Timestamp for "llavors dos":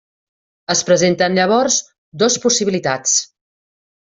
1.39-2.39